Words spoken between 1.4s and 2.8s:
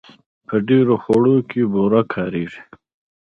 کې بوره کارېږي.